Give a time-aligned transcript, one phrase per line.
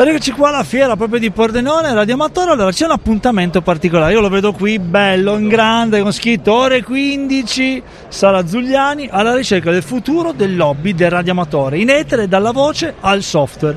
[0.00, 2.52] Eccoci qua alla fiera proprio di Pordenone, Radio Amatore.
[2.52, 4.12] Allora c'è un appuntamento particolare.
[4.12, 9.72] Io lo vedo qui bello, in grande, con scritto ore 15, Sala Zugliani, alla ricerca
[9.72, 13.76] del futuro del lobby del radioamatore, in etere dalla voce al software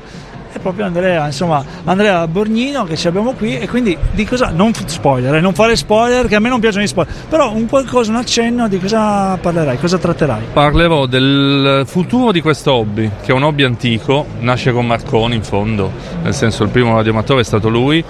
[0.52, 4.72] è proprio Andrea, insomma, Andrea Borgnino che ci abbiamo qui e quindi di cosa, non
[4.74, 8.10] spoiler, eh, non fare spoiler che a me non piacciono gli spoiler, però un qualcosa,
[8.10, 10.42] un accenno di cosa parlerai, cosa tratterai?
[10.52, 15.42] Parlerò del futuro di questo hobby, che è un hobby antico, nasce con Marconi in
[15.42, 15.90] fondo,
[16.22, 18.04] nel senso il primo radioamatore è stato lui,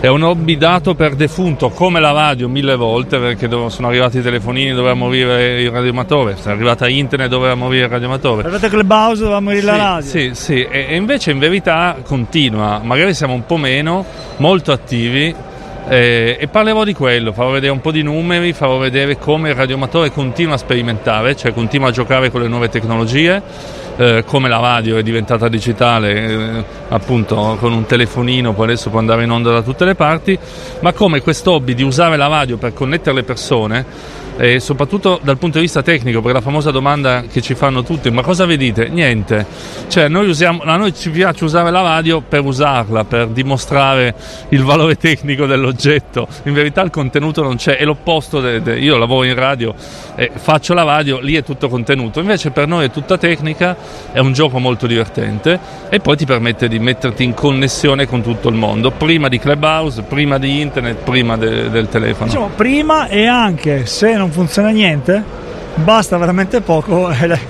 [0.00, 4.22] è un hobby dato per defunto come la radio mille volte perché sono arrivati i
[4.22, 8.42] telefonini doveva morire il radioamatore, è arrivata internet doveva morire il radioamatore.
[8.42, 10.08] È arrivata Clubhouse doveva morire sì, la radio.
[10.08, 14.04] Sì, sì, e invece in verità continua, magari siamo un po' meno,
[14.36, 15.34] molto attivi
[15.88, 19.54] eh, e parlerò di quello, farò vedere un po' di numeri, farò vedere come il
[19.54, 23.42] radioamatore continua a sperimentare, cioè continua a giocare con le nuove tecnologie,
[23.96, 26.26] eh, come la radio è diventata digitale,
[26.58, 30.38] eh, appunto con un telefonino, poi adesso può andare in onda da tutte le parti,
[30.80, 35.38] ma come questo hobby di usare la radio per connettere le persone e soprattutto dal
[35.38, 38.88] punto di vista tecnico, perché la famosa domanda che ci fanno tutti, ma cosa vedete?
[38.88, 39.46] Niente,
[39.88, 44.14] cioè noi usiamo, a noi ci piace usare la radio per usarla, per dimostrare
[44.50, 48.96] il valore tecnico dell'oggetto, in verità il contenuto non c'è, è l'opposto, de, de, io
[48.96, 49.74] lavoro in radio,
[50.14, 53.76] e faccio la radio, lì è tutto contenuto, invece per noi è tutta tecnica,
[54.12, 58.48] è un gioco molto divertente e poi ti permette di metterti in connessione con tutto
[58.48, 62.26] il mondo, prima di Clubhouse, prima di internet, prima de, del telefono.
[62.26, 65.22] Diciamo, prima e anche se non funziona niente,
[65.76, 67.40] basta veramente poco e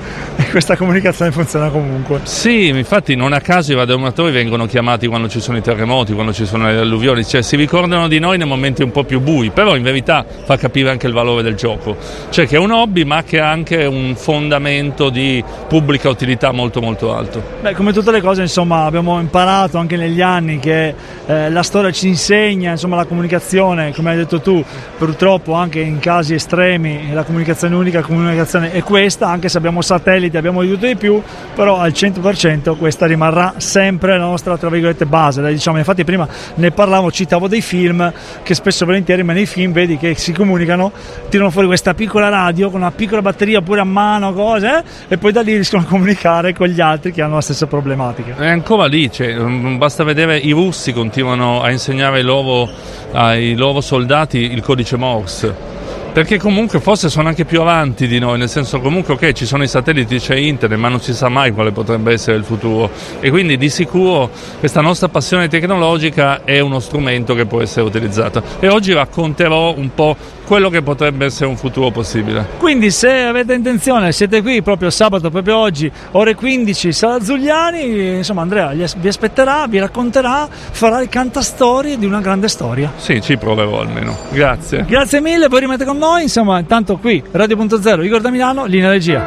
[0.53, 2.21] questa comunicazione funziona comunque.
[2.25, 6.33] Sì, infatti non a caso i radioamatori vengono chiamati quando ci sono i terremoti, quando
[6.33, 9.51] ci sono le alluvioni, cioè si ricordano di noi nei momenti un po' più bui,
[9.51, 11.97] però in verità fa capire anche il valore del gioco,
[12.29, 16.81] cioè che è un hobby ma che ha anche un fondamento di pubblica utilità molto
[16.81, 17.43] molto alto.
[17.63, 20.95] Beh, come tutte le cose insomma abbiamo imparato anche negli anni che
[21.27, 24.63] eh, la storia ci insegna, insomma la comunicazione, come hai detto tu,
[24.99, 29.81] purtroppo anche in casi estremi la comunicazione unica, la comunicazione è questa, anche se abbiamo
[29.81, 31.23] satelliti satelliti abbiamo di tutto di più,
[31.55, 35.43] però al 100% questa rimarrà sempre la nostra tra virgolette base.
[35.43, 36.27] Diciamo, infatti prima
[36.57, 40.33] ne parlavo, citavo dei film che spesso e volentieri, ma nei film vedi che si
[40.33, 40.93] comunicano,
[41.29, 45.19] tirano fuori questa piccola radio con una piccola batteria pure a mano, cose, eh, e
[45.19, 48.37] poi da lì riescono a comunicare con gli altri che hanno la stessa problematica.
[48.37, 49.35] È ancora lì, cioè,
[49.77, 52.69] basta vedere i russi continuano a insegnare ai loro,
[53.13, 55.72] ai loro soldati il codice Morse
[56.13, 59.63] perché comunque forse sono anche più avanti di noi, nel senso comunque ok ci sono
[59.63, 62.91] i satelliti, c'è internet, ma non si sa mai quale potrebbe essere il futuro.
[63.21, 68.43] E quindi di sicuro questa nostra passione tecnologica è uno strumento che può essere utilizzato.
[68.61, 70.17] E oggi racconterò un po'
[70.53, 72.47] quello che potrebbe essere un futuro possibile.
[72.59, 78.43] Quindi se avete intenzione, siete qui proprio sabato, proprio oggi, ore 15, Sala Zugliani, insomma
[78.43, 82.93] Andrea vi aspetterà, vi racconterà, farà il cantastorie di una grande storia.
[82.97, 84.15] Sì, ci proverò almeno.
[84.31, 84.85] Grazie.
[84.87, 89.21] Grazie mille, poi rimanete con noi, insomma, intanto qui Radio.0, Igor da Milano, linea regia.